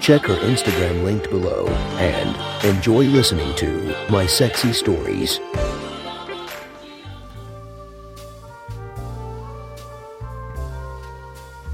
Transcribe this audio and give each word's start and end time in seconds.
Check 0.00 0.22
her 0.22 0.36
Instagram 0.36 1.04
linked 1.04 1.28
below 1.28 1.66
and 1.98 2.64
enjoy 2.64 3.04
listening 3.04 3.54
to 3.56 3.94
My 4.08 4.24
Sexy 4.24 4.72
Stories. 4.72 5.38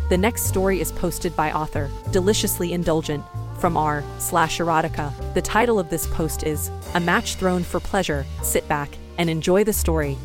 The 0.09 0.19
next 0.19 0.47
story 0.47 0.81
is 0.81 0.91
posted 0.91 1.37
by 1.37 1.53
author 1.53 1.89
Deliciously 2.11 2.73
Indulgent 2.73 3.25
from 3.61 3.77
r 3.77 4.03
slash 4.19 4.59
erotica. 4.59 5.13
The 5.35 5.43
title 5.43 5.79
of 5.79 5.89
this 5.89 6.09
post 6.09 6.43
is 6.43 6.69
A 6.95 7.01
Match 7.01 7.37
Thrown 7.37 7.63
for 7.63 7.79
Pleasure. 7.79 8.27
Sit 8.43 8.67
back 8.67 8.91
and 9.19 9.31
enjoy 9.31 9.63
the 9.63 9.73
story. 9.73 10.19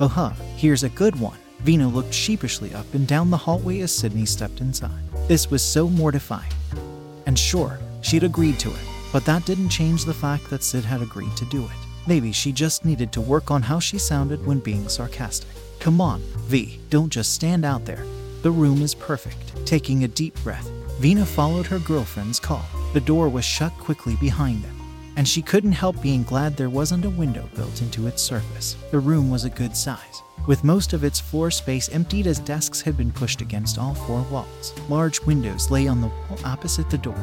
Oh, 0.00 0.08
huh, 0.08 0.30
here's 0.56 0.82
a 0.82 0.90
good 0.90 1.18
one. 1.18 1.38
Vina 1.60 1.88
looked 1.88 2.12
sheepishly 2.12 2.74
up 2.74 2.92
and 2.92 3.06
down 3.06 3.30
the 3.30 3.38
hallway 3.38 3.80
as 3.80 3.90
Sydney 3.90 4.26
stepped 4.26 4.60
inside. 4.60 5.02
This 5.28 5.50
was 5.50 5.62
so 5.62 5.88
mortifying. 5.88 6.50
And 7.30 7.38
sure, 7.38 7.78
she'd 8.00 8.24
agreed 8.24 8.58
to 8.58 8.70
it, 8.70 8.86
but 9.12 9.24
that 9.24 9.44
didn't 9.44 9.68
change 9.68 10.04
the 10.04 10.12
fact 10.12 10.50
that 10.50 10.64
Sid 10.64 10.84
had 10.84 11.00
agreed 11.00 11.36
to 11.36 11.44
do 11.44 11.62
it. 11.62 11.86
Maybe 12.08 12.32
she 12.32 12.50
just 12.50 12.84
needed 12.84 13.12
to 13.12 13.20
work 13.20 13.52
on 13.52 13.62
how 13.62 13.78
she 13.78 13.98
sounded 13.98 14.44
when 14.44 14.58
being 14.58 14.88
sarcastic. 14.88 15.48
Come 15.78 16.00
on, 16.00 16.20
V, 16.48 16.80
don't 16.90 17.08
just 17.08 17.32
stand 17.32 17.64
out 17.64 17.84
there. 17.84 18.04
The 18.42 18.50
room 18.50 18.82
is 18.82 18.96
perfect. 18.96 19.64
Taking 19.64 20.02
a 20.02 20.08
deep 20.08 20.34
breath, 20.42 20.68
Vina 20.98 21.24
followed 21.24 21.68
her 21.68 21.78
girlfriend's 21.78 22.40
call. 22.40 22.66
The 22.94 23.00
door 23.00 23.28
was 23.28 23.44
shut 23.44 23.70
quickly 23.74 24.16
behind 24.16 24.64
them, 24.64 24.79
and 25.16 25.26
she 25.26 25.42
couldn't 25.42 25.72
help 25.72 26.00
being 26.00 26.22
glad 26.22 26.56
there 26.56 26.70
wasn't 26.70 27.04
a 27.04 27.10
window 27.10 27.48
built 27.54 27.82
into 27.82 28.06
its 28.06 28.22
surface. 28.22 28.76
The 28.90 28.98
room 28.98 29.30
was 29.30 29.44
a 29.44 29.50
good 29.50 29.76
size, 29.76 30.22
with 30.46 30.64
most 30.64 30.92
of 30.92 31.04
its 31.04 31.20
floor 31.20 31.50
space 31.50 31.88
emptied 31.90 32.26
as 32.26 32.38
desks 32.38 32.80
had 32.80 32.96
been 32.96 33.12
pushed 33.12 33.40
against 33.40 33.78
all 33.78 33.94
four 33.94 34.22
walls. 34.30 34.72
Large 34.88 35.20
windows 35.22 35.70
lay 35.70 35.88
on 35.88 36.00
the 36.00 36.08
wall 36.08 36.38
opposite 36.44 36.90
the 36.90 36.98
door, 36.98 37.18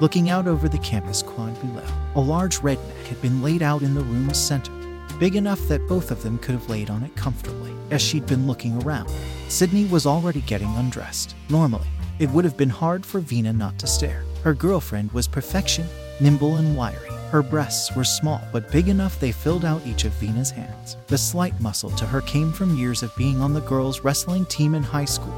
looking 0.00 0.30
out 0.30 0.46
over 0.46 0.68
the 0.68 0.78
campus 0.78 1.22
quad 1.22 1.58
below. 1.60 1.86
A 2.14 2.20
large 2.20 2.58
redneck 2.58 3.06
had 3.06 3.20
been 3.22 3.42
laid 3.42 3.62
out 3.62 3.82
in 3.82 3.94
the 3.94 4.04
room's 4.04 4.38
center, 4.38 4.72
big 5.18 5.36
enough 5.36 5.60
that 5.68 5.86
both 5.88 6.10
of 6.10 6.22
them 6.22 6.38
could 6.38 6.54
have 6.54 6.68
laid 6.70 6.90
on 6.90 7.02
it 7.02 7.14
comfortably. 7.16 7.72
As 7.90 8.00
she'd 8.00 8.26
been 8.26 8.46
looking 8.46 8.82
around, 8.82 9.10
Sydney 9.48 9.84
was 9.84 10.06
already 10.06 10.40
getting 10.40 10.74
undressed. 10.76 11.34
Normally, 11.50 11.88
it 12.18 12.30
would 12.30 12.44
have 12.44 12.56
been 12.56 12.70
hard 12.70 13.04
for 13.04 13.20
Vina 13.20 13.52
not 13.52 13.78
to 13.80 13.86
stare. 13.86 14.24
Her 14.42 14.54
girlfriend 14.54 15.12
was 15.12 15.28
perfection, 15.28 15.86
nimble 16.20 16.56
and 16.56 16.76
wiry. 16.76 17.10
Her 17.32 17.42
breasts 17.42 17.96
were 17.96 18.04
small 18.04 18.42
but 18.52 18.70
big 18.70 18.88
enough 18.88 19.18
they 19.18 19.32
filled 19.32 19.64
out 19.64 19.86
each 19.86 20.04
of 20.04 20.12
Vina's 20.12 20.50
hands. 20.50 20.98
The 21.06 21.16
slight 21.16 21.58
muscle 21.62 21.88
to 21.92 22.04
her 22.04 22.20
came 22.20 22.52
from 22.52 22.76
years 22.76 23.02
of 23.02 23.16
being 23.16 23.40
on 23.40 23.54
the 23.54 23.62
girls' 23.62 24.00
wrestling 24.00 24.44
team 24.44 24.74
in 24.74 24.82
high 24.82 25.06
school, 25.06 25.32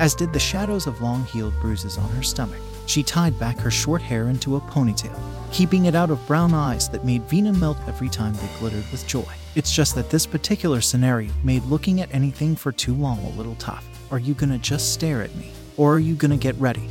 as 0.00 0.16
did 0.16 0.32
the 0.32 0.40
shadows 0.40 0.88
of 0.88 1.00
long 1.00 1.24
healed 1.26 1.54
bruises 1.60 1.98
on 1.98 2.10
her 2.10 2.22
stomach. 2.24 2.58
She 2.86 3.04
tied 3.04 3.38
back 3.38 3.60
her 3.60 3.70
short 3.70 4.02
hair 4.02 4.28
into 4.28 4.56
a 4.56 4.60
ponytail, 4.60 5.16
keeping 5.52 5.84
it 5.84 5.94
out 5.94 6.10
of 6.10 6.26
brown 6.26 6.52
eyes 6.52 6.88
that 6.88 7.04
made 7.04 7.22
Vina 7.28 7.52
melt 7.52 7.78
every 7.86 8.08
time 8.08 8.34
they 8.34 8.58
glittered 8.58 8.90
with 8.90 9.06
joy. 9.06 9.32
It's 9.54 9.72
just 9.72 9.94
that 9.94 10.10
this 10.10 10.26
particular 10.26 10.80
scenario 10.80 11.30
made 11.44 11.62
looking 11.66 12.00
at 12.00 12.12
anything 12.12 12.56
for 12.56 12.72
too 12.72 12.94
long 12.94 13.20
a 13.20 13.36
little 13.36 13.54
tough. 13.60 13.86
Are 14.10 14.18
you 14.18 14.34
gonna 14.34 14.58
just 14.58 14.94
stare 14.94 15.22
at 15.22 15.36
me? 15.36 15.52
Or 15.76 15.94
are 15.94 16.00
you 16.00 16.16
gonna 16.16 16.36
get 16.36 16.56
ready? 16.56 16.88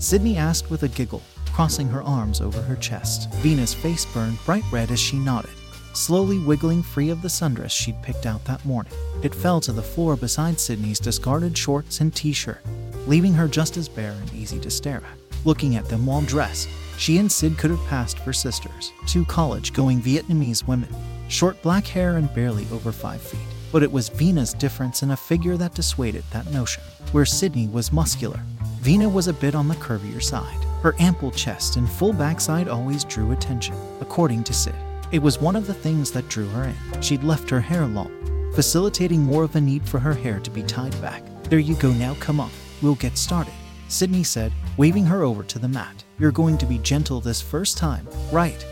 Sydney 0.00 0.36
asked 0.36 0.70
with 0.70 0.82
a 0.82 0.88
giggle, 0.88 1.22
crossing 1.56 1.88
her 1.88 2.02
arms 2.02 2.42
over 2.42 2.60
her 2.60 2.76
chest. 2.76 3.32
Vina's 3.36 3.72
face 3.72 4.04
burned 4.04 4.36
bright 4.44 4.62
red 4.70 4.90
as 4.90 5.00
she 5.00 5.16
nodded, 5.16 5.50
slowly 5.94 6.38
wiggling 6.38 6.82
free 6.82 7.08
of 7.08 7.22
the 7.22 7.28
sundress 7.28 7.70
she'd 7.70 8.02
picked 8.02 8.26
out 8.26 8.44
that 8.44 8.62
morning. 8.66 8.92
It 9.22 9.34
fell 9.34 9.58
to 9.62 9.72
the 9.72 9.80
floor 9.80 10.16
beside 10.16 10.60
Sydney's 10.60 11.00
discarded 11.00 11.56
shorts 11.56 12.02
and 12.02 12.14
t 12.14 12.34
shirt, 12.34 12.60
leaving 13.06 13.32
her 13.32 13.48
just 13.48 13.78
as 13.78 13.88
bare 13.88 14.12
and 14.12 14.34
easy 14.34 14.60
to 14.60 14.70
stare 14.70 14.98
at. 14.98 15.46
Looking 15.46 15.76
at 15.76 15.86
them 15.86 16.04
while 16.04 16.20
dressed, 16.20 16.68
she 16.98 17.16
and 17.16 17.32
Sid 17.32 17.56
could 17.56 17.70
have 17.70 17.86
passed 17.86 18.18
for 18.18 18.34
sisters, 18.34 18.92
two 19.06 19.24
college 19.24 19.72
going 19.72 20.02
Vietnamese 20.02 20.68
women, 20.68 20.94
short 21.28 21.62
black 21.62 21.86
hair 21.86 22.18
and 22.18 22.34
barely 22.34 22.66
over 22.70 22.92
five 22.92 23.22
feet. 23.22 23.40
But 23.72 23.82
it 23.82 23.90
was 23.90 24.10
Vina's 24.10 24.52
difference 24.52 25.02
in 25.02 25.12
a 25.12 25.16
figure 25.16 25.56
that 25.56 25.72
dissuaded 25.72 26.24
that 26.32 26.52
notion. 26.52 26.82
Where 27.12 27.24
Sydney 27.24 27.66
was 27.68 27.94
muscular, 27.94 28.40
Vina 28.80 29.08
was 29.08 29.26
a 29.26 29.32
bit 29.32 29.54
on 29.54 29.68
the 29.68 29.74
curvier 29.76 30.22
side. 30.22 30.65
Her 30.86 30.94
ample 31.00 31.32
chest 31.32 31.74
and 31.74 31.90
full 31.90 32.12
backside 32.12 32.68
always 32.68 33.02
drew 33.02 33.32
attention, 33.32 33.74
according 34.00 34.44
to 34.44 34.52
Sid. 34.52 34.76
It 35.10 35.18
was 35.18 35.40
one 35.40 35.56
of 35.56 35.66
the 35.66 35.74
things 35.74 36.12
that 36.12 36.28
drew 36.28 36.46
her 36.50 36.62
in. 36.62 37.02
She'd 37.02 37.24
left 37.24 37.50
her 37.50 37.60
hair 37.60 37.84
long, 37.86 38.52
facilitating 38.54 39.20
more 39.20 39.42
of 39.42 39.56
a 39.56 39.60
need 39.60 39.84
for 39.84 39.98
her 39.98 40.14
hair 40.14 40.38
to 40.38 40.48
be 40.48 40.62
tied 40.62 40.92
back. 41.02 41.24
There 41.50 41.58
you 41.58 41.74
go 41.74 41.90
now, 41.90 42.14
come 42.20 42.38
on, 42.38 42.52
we'll 42.82 42.94
get 42.94 43.18
started. 43.18 43.52
Sydney 43.88 44.22
said, 44.22 44.52
waving 44.76 45.04
her 45.06 45.24
over 45.24 45.42
to 45.42 45.58
the 45.58 45.66
mat. 45.66 46.04
You're 46.20 46.30
going 46.30 46.56
to 46.58 46.66
be 46.66 46.78
gentle 46.78 47.20
this 47.20 47.42
first 47.42 47.76
time, 47.76 48.06
right? 48.30 48.64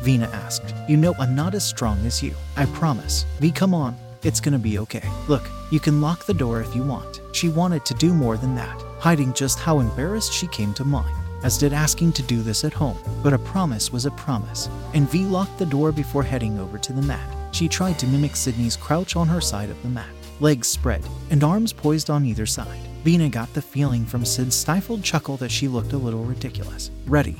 Vina 0.00 0.30
asked. 0.32 0.74
You 0.88 0.96
know 0.96 1.14
I'm 1.18 1.34
not 1.34 1.54
as 1.54 1.68
strong 1.68 1.98
as 2.06 2.22
you. 2.22 2.34
I 2.56 2.64
promise. 2.64 3.26
V, 3.40 3.50
come 3.52 3.74
on. 3.74 3.94
It's 4.22 4.40
gonna 4.40 4.58
be 4.58 4.78
okay. 4.78 5.06
Look, 5.28 5.48
you 5.70 5.80
can 5.80 6.00
lock 6.00 6.24
the 6.24 6.34
door 6.34 6.62
if 6.62 6.74
you 6.74 6.82
want. 6.82 7.20
She 7.32 7.50
wanted 7.50 7.84
to 7.84 7.94
do 7.94 8.14
more 8.14 8.38
than 8.38 8.54
that, 8.54 8.82
hiding 8.98 9.34
just 9.34 9.58
how 9.58 9.80
embarrassed 9.80 10.32
she 10.32 10.46
came 10.48 10.72
to 10.74 10.84
mind, 10.84 11.14
as 11.42 11.58
did 11.58 11.72
asking 11.72 12.12
to 12.12 12.22
do 12.22 12.42
this 12.42 12.64
at 12.64 12.72
home. 12.72 12.98
But 13.22 13.32
a 13.32 13.38
promise 13.38 13.92
was 13.92 14.06
a 14.06 14.10
promise, 14.12 14.68
and 14.94 15.10
V 15.10 15.24
locked 15.24 15.58
the 15.58 15.66
door 15.66 15.92
before 15.92 16.22
heading 16.22 16.58
over 16.58 16.78
to 16.78 16.92
the 16.92 17.02
mat. 17.02 17.28
She 17.52 17.68
tried 17.68 17.98
to 18.00 18.06
mimic 18.06 18.36
Sydney's 18.36 18.76
crouch 18.76 19.16
on 19.16 19.28
her 19.28 19.40
side 19.40 19.70
of 19.70 19.82
the 19.82 19.88
mat, 19.88 20.10
legs 20.40 20.68
spread, 20.68 21.02
and 21.30 21.42
arms 21.42 21.72
poised 21.72 22.10
on 22.10 22.24
either 22.24 22.46
side. 22.46 22.80
Vina 23.04 23.28
got 23.28 23.52
the 23.54 23.62
feeling 23.62 24.04
from 24.04 24.24
Sid's 24.24 24.56
stifled 24.56 25.02
chuckle 25.02 25.36
that 25.36 25.50
she 25.50 25.68
looked 25.68 25.92
a 25.92 25.98
little 25.98 26.24
ridiculous. 26.24 26.90
Ready? 27.06 27.36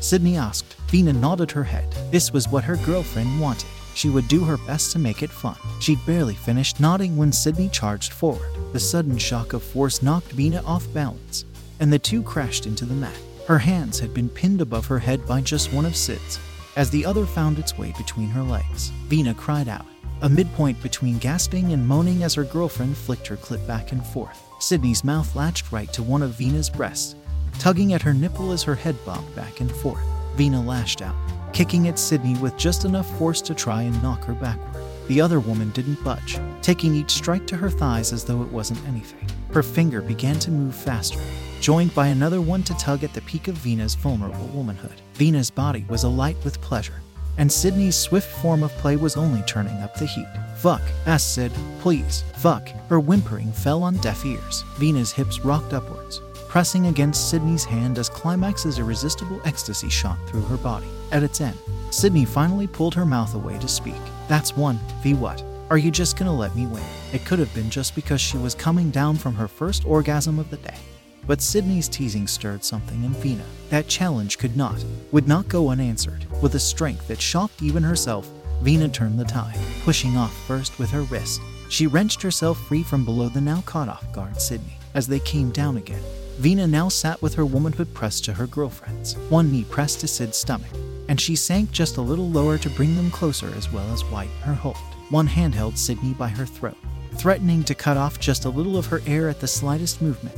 Sydney 0.00 0.36
asked. 0.36 0.74
Vina 0.88 1.12
nodded 1.12 1.50
her 1.50 1.64
head. 1.64 1.90
This 2.12 2.32
was 2.32 2.48
what 2.48 2.64
her 2.64 2.76
girlfriend 2.76 3.40
wanted. 3.40 3.68
She 3.94 4.08
would 4.08 4.28
do 4.28 4.44
her 4.44 4.58
best 4.58 4.92
to 4.92 4.98
make 5.00 5.24
it 5.24 5.30
fun. 5.30 5.56
She'd 5.80 6.06
barely 6.06 6.34
finished 6.34 6.78
nodding 6.78 7.16
when 7.16 7.32
Sydney 7.32 7.68
charged 7.68 8.12
forward. 8.12 8.48
The 8.72 8.78
sudden 8.78 9.18
shock 9.18 9.54
of 9.54 9.62
force 9.62 10.02
knocked 10.02 10.30
Vina 10.30 10.62
off 10.64 10.86
balance, 10.94 11.44
and 11.80 11.92
the 11.92 11.98
two 11.98 12.22
crashed 12.22 12.64
into 12.64 12.84
the 12.84 12.94
mat. 12.94 13.18
Her 13.48 13.58
hands 13.58 13.98
had 13.98 14.12
been 14.12 14.28
pinned 14.28 14.60
above 14.60 14.84
her 14.88 14.98
head 14.98 15.26
by 15.26 15.40
just 15.40 15.72
one 15.72 15.86
of 15.86 15.96
Sid's, 15.96 16.38
as 16.76 16.90
the 16.90 17.06
other 17.06 17.24
found 17.24 17.58
its 17.58 17.78
way 17.78 17.94
between 17.96 18.28
her 18.28 18.42
legs. 18.42 18.90
Vina 19.06 19.32
cried 19.32 19.68
out, 19.68 19.86
a 20.20 20.28
midpoint 20.28 20.82
between 20.82 21.16
gasping 21.16 21.72
and 21.72 21.88
moaning 21.88 22.22
as 22.24 22.34
her 22.34 22.44
girlfriend 22.44 22.94
flicked 22.94 23.26
her 23.26 23.38
clit 23.38 23.66
back 23.66 23.90
and 23.90 24.04
forth. 24.04 24.38
Sydney's 24.60 25.02
mouth 25.02 25.34
latched 25.34 25.72
right 25.72 25.90
to 25.94 26.02
one 26.02 26.20
of 26.20 26.32
Vina's 26.32 26.68
breasts, 26.68 27.14
tugging 27.58 27.94
at 27.94 28.02
her 28.02 28.12
nipple 28.12 28.52
as 28.52 28.62
her 28.64 28.74
head 28.74 29.02
bobbed 29.06 29.34
back 29.34 29.60
and 29.60 29.72
forth. 29.72 30.04
Vina 30.36 30.60
lashed 30.60 31.00
out, 31.00 31.16
kicking 31.54 31.88
at 31.88 31.98
Sydney 31.98 32.36
with 32.40 32.54
just 32.58 32.84
enough 32.84 33.08
force 33.16 33.40
to 33.40 33.54
try 33.54 33.80
and 33.80 34.02
knock 34.02 34.24
her 34.24 34.34
backward. 34.34 34.84
The 35.06 35.22
other 35.22 35.40
woman 35.40 35.70
didn't 35.70 36.04
budge, 36.04 36.38
taking 36.60 36.94
each 36.94 37.12
strike 37.12 37.46
to 37.46 37.56
her 37.56 37.70
thighs 37.70 38.12
as 38.12 38.24
though 38.24 38.42
it 38.42 38.52
wasn't 38.52 38.86
anything. 38.86 39.26
Her 39.54 39.62
finger 39.62 40.02
began 40.02 40.38
to 40.40 40.50
move 40.50 40.74
faster, 40.74 41.18
joined 41.60 41.94
by 41.94 42.08
another 42.08 42.40
one 42.40 42.62
to 42.64 42.74
tug 42.74 43.04
at 43.04 43.12
the 43.12 43.20
peak 43.22 43.48
of 43.48 43.54
Vina's 43.56 43.94
vulnerable 43.94 44.46
womanhood. 44.48 45.00
Vina's 45.14 45.50
body 45.50 45.84
was 45.88 46.04
alight 46.04 46.36
with 46.44 46.60
pleasure, 46.60 47.00
and 47.36 47.50
Sydney's 47.50 47.96
swift 47.96 48.30
form 48.40 48.62
of 48.62 48.72
play 48.72 48.96
was 48.96 49.16
only 49.16 49.42
turning 49.42 49.76
up 49.78 49.94
the 49.94 50.06
heat. 50.06 50.26
Fuck, 50.56 50.82
asked 51.06 51.34
Sid. 51.34 51.52
Please, 51.80 52.24
fuck. 52.36 52.68
Her 52.88 53.00
whimpering 53.00 53.52
fell 53.52 53.82
on 53.82 53.96
deaf 53.98 54.24
ears. 54.24 54.64
Vina's 54.76 55.12
hips 55.12 55.40
rocked 55.40 55.72
upwards, 55.72 56.20
pressing 56.48 56.86
against 56.86 57.30
Sydney's 57.30 57.64
hand 57.64 57.98
as 57.98 58.08
Climax's 58.08 58.78
irresistible 58.78 59.40
ecstasy 59.44 59.88
shot 59.88 60.18
through 60.28 60.42
her 60.42 60.56
body. 60.56 60.88
At 61.12 61.22
its 61.22 61.40
end, 61.40 61.58
Sydney 61.90 62.24
finally 62.24 62.66
pulled 62.66 62.94
her 62.94 63.06
mouth 63.06 63.34
away 63.34 63.58
to 63.58 63.68
speak. 63.68 63.94
That's 64.28 64.56
one, 64.56 64.78
V 65.02 65.14
what? 65.14 65.42
Are 65.70 65.78
you 65.78 65.90
just 65.90 66.16
gonna 66.16 66.34
let 66.34 66.56
me 66.56 66.66
win? 66.66 66.82
It 67.12 67.24
could 67.24 67.38
have 67.38 67.54
been 67.54 67.70
just 67.70 67.94
because 67.94 68.20
she 68.20 68.38
was 68.38 68.54
coming 68.54 68.90
down 68.90 69.16
from 69.16 69.34
her 69.34 69.48
first 69.48 69.84
orgasm 69.84 70.38
of 70.38 70.50
the 70.50 70.56
day. 70.56 70.76
But 71.28 71.42
Sydney's 71.42 71.88
teasing 71.88 72.26
stirred 72.26 72.64
something 72.64 73.04
in 73.04 73.12
Vina. 73.12 73.44
That 73.68 73.86
challenge 73.86 74.38
could 74.38 74.56
not, 74.56 74.82
would 75.12 75.28
not 75.28 75.46
go 75.46 75.68
unanswered. 75.68 76.26
With 76.40 76.54
a 76.54 76.58
strength 76.58 77.06
that 77.08 77.20
shocked 77.20 77.62
even 77.62 77.82
herself, 77.82 78.26
Vina 78.62 78.88
turned 78.88 79.20
the 79.20 79.26
tide, 79.26 79.58
pushing 79.84 80.16
off 80.16 80.34
first 80.46 80.78
with 80.78 80.90
her 80.90 81.02
wrist. 81.02 81.42
She 81.68 81.86
wrenched 81.86 82.22
herself 82.22 82.58
free 82.66 82.82
from 82.82 83.04
below 83.04 83.28
the 83.28 83.42
now 83.42 83.60
caught 83.66 83.90
off 83.90 84.10
guard 84.10 84.40
Sydney. 84.40 84.78
As 84.94 85.06
they 85.06 85.20
came 85.20 85.50
down 85.50 85.76
again, 85.76 86.02
Vina 86.38 86.66
now 86.66 86.88
sat 86.88 87.20
with 87.20 87.34
her 87.34 87.44
womanhood 87.44 87.92
pressed 87.92 88.24
to 88.24 88.32
her 88.32 88.46
girlfriend's, 88.46 89.14
one 89.28 89.52
knee 89.52 89.64
pressed 89.64 90.00
to 90.00 90.08
Sid's 90.08 90.38
stomach, 90.38 90.70
and 91.08 91.20
she 91.20 91.36
sank 91.36 91.70
just 91.72 91.98
a 91.98 92.02
little 92.02 92.30
lower 92.30 92.56
to 92.56 92.70
bring 92.70 92.96
them 92.96 93.10
closer 93.10 93.52
as 93.54 93.70
well 93.70 93.92
as 93.92 94.02
widen 94.06 94.32
her 94.44 94.54
hold. 94.54 94.76
One 95.10 95.26
hand 95.26 95.54
held 95.54 95.76
Sydney 95.76 96.14
by 96.14 96.28
her 96.28 96.46
throat, 96.46 96.78
threatening 97.16 97.64
to 97.64 97.74
cut 97.74 97.98
off 97.98 98.18
just 98.18 98.46
a 98.46 98.50
little 98.50 98.78
of 98.78 98.86
her 98.86 99.02
air 99.06 99.28
at 99.28 99.40
the 99.40 99.46
slightest 99.46 100.00
movement, 100.00 100.36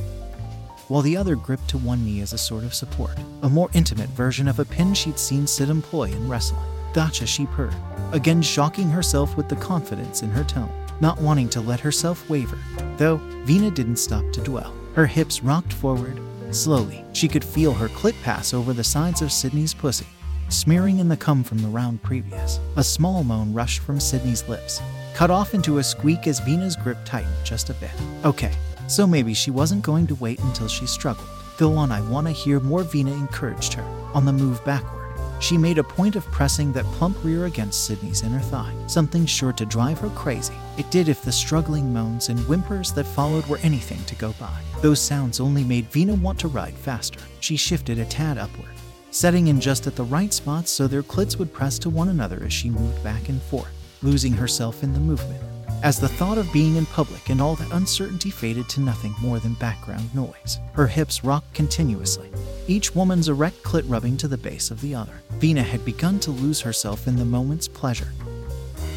while 0.91 1.01
the 1.01 1.15
other 1.15 1.37
gripped 1.37 1.69
to 1.69 1.77
one 1.77 2.03
knee 2.03 2.19
as 2.19 2.33
a 2.33 2.37
sort 2.37 2.65
of 2.65 2.73
support, 2.73 3.17
a 3.43 3.49
more 3.49 3.69
intimate 3.73 4.09
version 4.09 4.45
of 4.45 4.59
a 4.59 4.65
pin 4.65 4.93
she'd 4.93 5.17
seen 5.17 5.47
Sid 5.47 5.69
employ 5.69 6.11
in 6.11 6.27
wrestling. 6.27 6.61
Gotcha, 6.93 7.25
she 7.25 7.45
purred, 7.45 7.73
again 8.11 8.41
shocking 8.41 8.89
herself 8.89 9.37
with 9.37 9.47
the 9.47 9.55
confidence 9.55 10.21
in 10.21 10.29
her 10.31 10.43
tone, 10.43 10.69
not 10.99 11.21
wanting 11.21 11.47
to 11.51 11.61
let 11.61 11.79
herself 11.79 12.29
waver, 12.29 12.57
though 12.97 13.21
Vina 13.45 13.71
didn't 13.71 13.95
stop 13.95 14.29
to 14.33 14.41
dwell. 14.41 14.75
Her 14.93 15.05
hips 15.05 15.41
rocked 15.41 15.71
forward. 15.71 16.19
Slowly, 16.53 17.05
she 17.13 17.29
could 17.29 17.45
feel 17.45 17.71
her 17.71 17.87
clit 17.87 18.21
pass 18.21 18.53
over 18.53 18.73
the 18.73 18.83
sides 18.83 19.21
of 19.21 19.31
Sydney's 19.31 19.73
pussy, 19.73 20.07
smearing 20.49 20.99
in 20.99 21.07
the 21.07 21.15
cum 21.15 21.41
from 21.41 21.59
the 21.59 21.69
round 21.69 22.03
previous. 22.03 22.59
A 22.75 22.83
small 22.83 23.23
moan 23.23 23.53
rushed 23.53 23.79
from 23.79 24.01
Sydney's 24.01 24.45
lips, 24.49 24.81
cut 25.13 25.31
off 25.31 25.53
into 25.53 25.77
a 25.77 25.83
squeak 25.83 26.27
as 26.27 26.39
Vina's 26.39 26.75
grip 26.75 26.97
tightened 27.05 27.33
just 27.43 27.69
a 27.69 27.73
bit. 27.75 27.91
Okay, 28.25 28.53
so 28.87 29.05
maybe 29.07 29.33
she 29.33 29.51
wasn't 29.51 29.83
going 29.83 30.07
to 30.07 30.15
wait 30.15 30.39
until 30.39 30.67
she 30.67 30.85
struggled. 30.85 31.27
Go 31.57 31.73
on, 31.73 31.91
I 31.91 32.01
want 32.01 32.27
to 32.27 32.33
hear 32.33 32.59
more, 32.59 32.83
Vina 32.83 33.11
encouraged 33.11 33.73
her. 33.73 33.83
On 34.13 34.25
the 34.25 34.33
move 34.33 34.63
backward, 34.65 35.01
she 35.39 35.57
made 35.57 35.77
a 35.77 35.83
point 35.83 36.15
of 36.15 36.25
pressing 36.25 36.71
that 36.73 36.85
plump 36.85 37.17
rear 37.23 37.45
against 37.45 37.85
Sydney's 37.85 38.23
inner 38.23 38.39
thigh, 38.39 38.73
something 38.87 39.25
sure 39.25 39.53
to 39.53 39.65
drive 39.65 39.99
her 39.99 40.09
crazy. 40.09 40.53
It 40.77 40.89
did 40.91 41.09
if 41.09 41.23
the 41.23 41.31
struggling 41.31 41.91
moans 41.91 42.29
and 42.29 42.39
whimpers 42.41 42.91
that 42.93 43.05
followed 43.05 43.45
were 43.47 43.59
anything 43.63 44.03
to 44.05 44.15
go 44.15 44.33
by. 44.39 44.61
Those 44.81 45.01
sounds 45.01 45.39
only 45.39 45.63
made 45.63 45.85
Vina 45.85 46.13
want 46.13 46.39
to 46.39 46.47
ride 46.47 46.75
faster. 46.75 47.19
She 47.39 47.57
shifted 47.57 47.97
a 47.97 48.05
tad 48.05 48.37
upward, 48.37 48.69
setting 49.09 49.47
in 49.47 49.59
just 49.59 49.87
at 49.87 49.95
the 49.95 50.03
right 50.03 50.31
spots 50.31 50.71
so 50.71 50.87
their 50.87 51.03
clits 51.03 51.37
would 51.37 51.53
press 51.53 51.79
to 51.79 51.89
one 51.89 52.09
another 52.09 52.41
as 52.43 52.53
she 52.53 52.69
moved 52.69 53.03
back 53.03 53.29
and 53.29 53.41
forth, 53.41 53.73
losing 54.03 54.33
herself 54.33 54.83
in 54.83 54.93
the 54.93 54.99
movement. 54.99 55.41
As 55.83 55.99
the 55.99 56.07
thought 56.07 56.37
of 56.37 56.53
being 56.53 56.75
in 56.75 56.85
public 56.85 57.29
and 57.29 57.41
all 57.41 57.55
that 57.55 57.71
uncertainty 57.71 58.29
faded 58.29 58.69
to 58.69 58.81
nothing 58.81 59.15
more 59.19 59.39
than 59.39 59.55
background 59.55 60.13
noise, 60.13 60.59
her 60.73 60.85
hips 60.85 61.23
rocked 61.23 61.51
continuously, 61.55 62.29
each 62.67 62.93
woman's 62.93 63.29
erect 63.29 63.63
clit 63.63 63.83
rubbing 63.87 64.15
to 64.17 64.27
the 64.27 64.37
base 64.37 64.69
of 64.69 64.79
the 64.81 64.93
other. 64.93 65.21
Vina 65.39 65.63
had 65.63 65.83
begun 65.83 66.19
to 66.19 66.29
lose 66.29 66.61
herself 66.61 67.07
in 67.07 67.15
the 67.15 67.25
moment's 67.25 67.67
pleasure, 67.67 68.13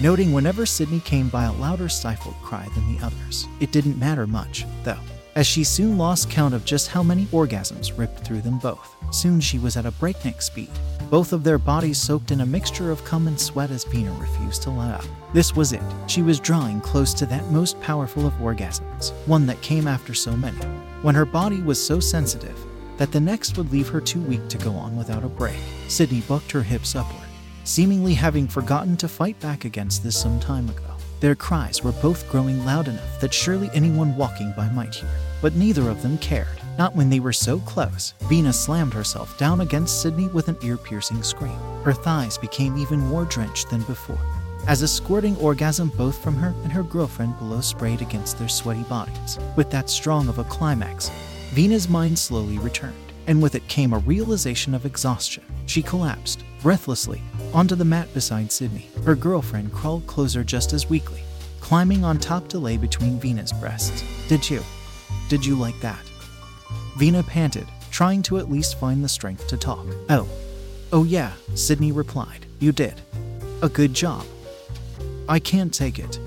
noting 0.03 0.33
whenever 0.33 0.67
Sydney 0.67 1.01
came 1.01 1.31
by 1.31 1.45
a 1.45 1.53
louder 1.55 1.89
stifled 1.89 2.35
cry 2.43 2.69
than 2.75 2.95
the 2.95 3.03
others. 3.03 3.47
It 3.61 3.73
didn't 3.73 3.99
matter 3.99 4.27
much, 4.27 4.67
though, 4.83 5.01
as 5.37 5.47
she 5.47 5.65
soon 5.65 5.99
lost 5.99 6.31
count 6.31 6.55
of 6.55 6.65
just 6.65 6.89
how 6.89 7.03
many 7.03 7.27
orgasms 7.27 7.97
ripped 7.99 8.21
through 8.21 8.41
them 8.41 8.59
both. 8.59 8.95
Soon 9.11 9.41
she 9.41 9.59
was 9.59 9.77
at 9.77 9.87
a 9.87 9.91
breakneck 9.93 10.41
speed, 10.41 10.71
both 11.11 11.33
of 11.33 11.45
their 11.45 11.59
bodies 11.59 11.99
soaked 11.99 12.31
in 12.31 12.41
a 12.41 12.47
mixture 12.47 12.91
of 12.91 13.05
cum 13.05 13.27
and 13.27 13.39
sweat 13.39 13.71
as 13.71 13.85
Vina 13.85 14.13
refused 14.13 14.63
to 14.63 14.71
let 14.71 14.95
up. 14.95 15.05
This 15.33 15.55
was 15.55 15.73
it. 15.73 15.83
She 16.07 16.23
was 16.23 16.41
drawing 16.41 16.81
close 16.81 17.13
to 17.15 17.27
that 17.27 17.51
most 17.51 17.81
powerful 17.81 18.27
of 18.27 18.33
orgasms, 18.35 19.13
one 19.27 19.47
that 19.47 19.61
came 19.61 19.89
after 19.89 20.15
so 20.15 20.37
many, 20.37 20.59
when 21.03 21.15
her 21.15 21.27
body 21.27 21.61
was 21.63 21.85
so 21.85 22.01
sensitive 22.01 22.59
that 22.97 23.11
the 23.11 23.21
next 23.21 23.57
would 23.57 23.73
leave 23.73 23.89
her 23.89 24.01
too 24.01 24.21
weak 24.23 24.49
to 24.49 24.59
go 24.59 24.73
on 24.73 24.97
without 24.97 25.25
a 25.25 25.29
break. 25.29 25.59
Sydney 25.89 26.21
bucked 26.23 26.53
her 26.53 26.63
hips 26.63 26.95
upward, 26.95 27.29
seemingly 27.65 28.15
having 28.15 28.47
forgotten 28.47 28.97
to 28.99 29.09
fight 29.09 29.39
back 29.41 29.65
against 29.65 30.05
this 30.05 30.21
some 30.21 30.39
time 30.39 30.69
ago. 30.69 30.94
Their 31.25 31.35
cries 31.35 31.83
were 31.83 31.93
both 31.93 32.29
growing 32.29 32.67
loud 32.67 32.87
enough 32.87 33.19
that 33.21 33.33
surely 33.33 33.71
anyone 33.73 34.15
walking 34.15 34.53
by 34.55 34.69
might 34.69 34.95
hear, 34.95 35.09
but 35.41 35.55
neither 35.55 35.89
of 35.89 36.03
them 36.03 36.19
cared. 36.19 36.61
Not 36.77 36.95
when 36.95 37.09
they 37.09 37.19
were 37.19 37.33
so 37.33 37.61
close. 37.61 38.13
Vina 38.29 38.53
slammed 38.53 38.93
herself 38.93 39.39
down 39.39 39.63
against 39.63 40.03
Sydney 40.03 40.29
with 40.29 40.49
an 40.49 40.59
ear 40.63 40.77
piercing 40.77 41.23
scream. 41.23 41.59
Her 41.83 41.95
thighs 41.95 42.37
became 42.37 42.77
even 42.77 42.99
more 42.99 43.25
drenched 43.25 43.71
than 43.71 43.81
before, 43.85 44.19
as 44.69 44.83
a 44.83 44.87
squirting 44.87 45.35
orgasm 45.37 45.89
both 45.97 46.23
from 46.23 46.35
her 46.35 46.55
and 46.63 46.71
her 46.71 46.83
girlfriend 46.83 47.39
below 47.39 47.63
sprayed 47.63 48.03
against 48.03 48.39
their 48.39 48.51
sweaty 48.51 48.83
bodies. 48.83 49.39
With 49.57 49.71
that 49.71 49.89
strong 49.89 50.29
of 50.29 50.39
a 50.39 50.45
climax, 50.45 51.11
Vina's 51.55 51.89
mind 51.89 52.19
slowly 52.19 52.59
returned, 52.59 53.13
and 53.29 53.43
with 53.43 53.55
it 53.55 53.67
came 53.69 53.95
a 53.95 53.99
realization 54.01 54.75
of 54.75 54.85
exhaustion. 54.85 55.45
She 55.65 55.81
collapsed, 55.81 56.45
breathlessly, 56.65 57.21
onto 57.53 57.75
the 57.75 57.85
mat 57.85 58.13
beside 58.15 58.51
Sydney. 58.51 58.89
Her 59.05 59.15
girlfriend 59.15 59.71
crawled 59.71 60.07
closer 60.07 60.43
just 60.43 60.73
as 60.73 60.89
weakly, 60.89 61.23
climbing 61.61 62.03
on 62.07 62.19
top 62.19 62.49
to 62.49 62.59
lay 62.59 62.79
between 62.79 63.21
Vina's 63.21 63.53
breasts. 63.53 64.03
Did 64.29 64.49
you? 64.49 64.63
Did 65.29 65.45
you 65.45 65.57
like 65.57 65.79
that? 65.81 66.01
Vina 66.97 67.23
panted, 67.23 67.69
trying 67.91 68.23
to 68.23 68.39
at 68.39 68.51
least 68.51 68.79
find 68.81 69.05
the 69.05 69.09
strength 69.11 69.47
to 69.49 69.59
talk. 69.59 69.85
Oh. 70.09 70.27
Oh, 70.91 71.05
yeah, 71.05 71.33
Sydney 71.55 71.93
replied. 71.93 72.47
You 72.61 72.73
did. 72.73 72.99
A 73.61 73.69
good 73.69 73.93
job. 73.93 74.25
I 75.29 75.41
can't 75.41 75.73
take 75.73 75.99
it. 75.99 76.19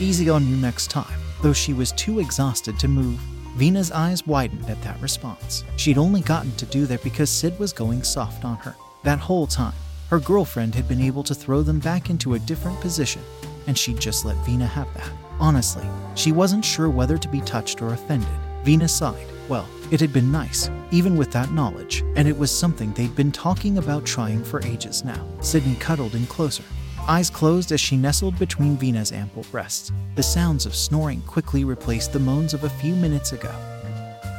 Easy 0.00 0.28
on 0.28 0.48
you 0.48 0.56
next 0.56 0.90
time. 0.90 1.20
Though 1.42 1.52
she 1.52 1.72
was 1.72 1.92
too 1.92 2.18
exhausted 2.18 2.76
to 2.80 2.88
move, 2.88 3.20
Vina's 3.54 3.92
eyes 3.92 4.26
widened 4.26 4.68
at 4.68 4.82
that 4.82 5.00
response. 5.00 5.62
She'd 5.76 5.96
only 5.96 6.22
gotten 6.22 6.50
to 6.56 6.66
do 6.66 6.86
that 6.86 7.04
because 7.04 7.30
Sid 7.30 7.56
was 7.60 7.72
going 7.72 8.02
soft 8.02 8.44
on 8.44 8.56
her. 8.56 8.74
That 9.06 9.20
whole 9.20 9.46
time, 9.46 9.72
her 10.10 10.18
girlfriend 10.18 10.74
had 10.74 10.88
been 10.88 11.00
able 11.00 11.22
to 11.22 11.32
throw 11.32 11.62
them 11.62 11.78
back 11.78 12.10
into 12.10 12.34
a 12.34 12.40
different 12.40 12.80
position, 12.80 13.22
and 13.68 13.78
she'd 13.78 14.00
just 14.00 14.24
let 14.24 14.34
Vina 14.38 14.66
have 14.66 14.92
that. 14.94 15.08
Honestly, 15.38 15.86
she 16.16 16.32
wasn't 16.32 16.64
sure 16.64 16.90
whether 16.90 17.16
to 17.16 17.28
be 17.28 17.40
touched 17.42 17.80
or 17.80 17.94
offended. 17.94 18.28
Vina 18.64 18.88
sighed. 18.88 19.28
Well, 19.48 19.68
it 19.92 20.00
had 20.00 20.12
been 20.12 20.32
nice, 20.32 20.68
even 20.90 21.16
with 21.16 21.30
that 21.30 21.52
knowledge, 21.52 22.02
and 22.16 22.26
it 22.26 22.36
was 22.36 22.50
something 22.50 22.92
they'd 22.94 23.14
been 23.14 23.30
talking 23.30 23.78
about 23.78 24.04
trying 24.04 24.42
for 24.42 24.60
ages 24.66 25.04
now. 25.04 25.24
Sydney 25.40 25.76
cuddled 25.76 26.16
in 26.16 26.26
closer, 26.26 26.64
eyes 27.06 27.30
closed 27.30 27.70
as 27.70 27.80
she 27.80 27.96
nestled 27.96 28.36
between 28.40 28.76
Vina's 28.76 29.12
ample 29.12 29.44
breasts. 29.52 29.92
The 30.16 30.22
sounds 30.24 30.66
of 30.66 30.74
snoring 30.74 31.20
quickly 31.28 31.62
replaced 31.62 32.12
the 32.12 32.18
moans 32.18 32.54
of 32.54 32.64
a 32.64 32.70
few 32.70 32.96
minutes 32.96 33.30
ago. 33.30 33.54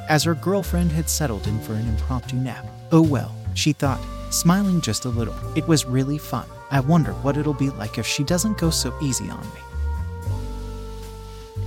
As 0.09 0.25
her 0.25 0.35
girlfriend 0.35 0.91
had 0.91 1.09
settled 1.09 1.47
in 1.47 1.57
for 1.61 1.71
an 1.71 1.87
impromptu 1.87 2.35
nap. 2.35 2.65
Oh 2.91 3.01
well, 3.01 3.33
she 3.53 3.71
thought, 3.71 4.01
smiling 4.29 4.81
just 4.81 5.05
a 5.05 5.09
little. 5.09 5.35
It 5.55 5.67
was 5.67 5.85
really 5.85 6.17
fun. 6.17 6.45
I 6.71 6.79
wonder 6.79 7.13
what 7.13 7.37
it'll 7.37 7.53
be 7.53 7.69
like 7.71 7.97
if 7.97 8.05
she 8.05 8.23
doesn't 8.23 8.57
go 8.57 8.69
so 8.69 8.93
easy 9.01 9.29
on 9.29 9.41
me. 9.41 9.61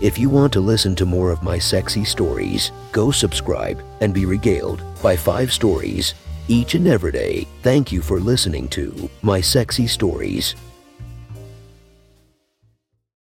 If 0.00 0.18
you 0.18 0.30
want 0.30 0.52
to 0.54 0.60
listen 0.60 0.94
to 0.96 1.04
more 1.04 1.30
of 1.30 1.42
my 1.42 1.58
sexy 1.58 2.04
stories, 2.04 2.72
go 2.90 3.10
subscribe 3.10 3.82
and 4.00 4.14
be 4.14 4.24
regaled 4.24 4.82
by 5.02 5.16
five 5.16 5.52
stories 5.52 6.14
each 6.48 6.74
and 6.74 6.86
every 6.86 7.12
day. 7.12 7.46
Thank 7.62 7.92
you 7.92 8.02
for 8.02 8.18
listening 8.18 8.68
to 8.68 9.10
My 9.22 9.40
Sexy 9.40 9.86
Stories. 9.86 10.54